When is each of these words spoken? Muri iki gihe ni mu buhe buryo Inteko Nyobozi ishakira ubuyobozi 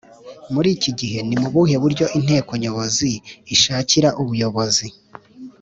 Muri 0.53 0.69
iki 0.75 0.91
gihe 0.99 1.19
ni 1.27 1.35
mu 1.41 1.47
buhe 1.53 1.75
buryo 1.83 2.05
Inteko 2.17 2.51
Nyobozi 2.61 3.11
ishakira 3.55 4.09
ubuyobozi 4.21 4.87